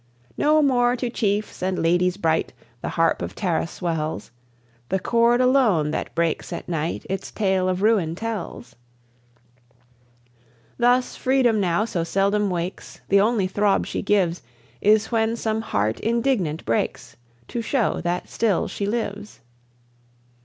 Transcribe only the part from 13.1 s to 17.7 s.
only throb she gives Is when some heart indignant breaks, To